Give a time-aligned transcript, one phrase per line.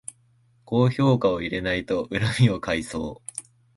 [0.65, 3.31] 高評価を入れないと恨みを買いそう